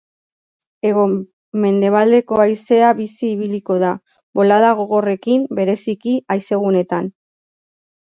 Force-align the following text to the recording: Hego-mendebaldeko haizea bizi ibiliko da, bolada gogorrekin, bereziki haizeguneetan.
Hego-mendebaldeko 0.87 2.41
haizea 2.47 2.89
bizi 3.03 3.23
ibiliko 3.35 3.79
da, 3.87 3.93
bolada 4.43 4.75
gogorrekin, 4.83 5.49
bereziki 5.63 6.19
haizeguneetan. 6.39 7.17